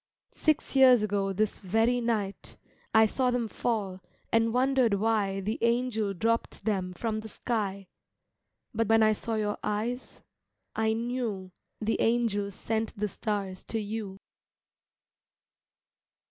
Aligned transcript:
Six 0.33 0.75
years 0.75 1.03
ago 1.03 1.31
this 1.31 1.59
very 1.59 2.01
night 2.01 2.57
I 2.91 3.05
saw 3.05 3.29
them 3.29 3.47
fall 3.47 4.01
and 4.33 4.51
wondered 4.51 4.95
why 4.95 5.41
The 5.41 5.59
angel 5.61 6.15
dropped 6.15 6.65
them 6.65 6.91
from 6.95 7.19
the 7.19 7.29
sky 7.29 7.85
But 8.73 8.87
when 8.87 9.03
I 9.03 9.13
saw 9.13 9.35
your 9.35 9.59
eyes 9.63 10.21
I 10.75 10.93
knew 10.93 11.51
The 11.79 12.01
angel 12.01 12.49
sent 12.49 12.97
the 12.97 13.07
stars 13.07 13.61
to 13.65 13.79
you. 13.79 14.17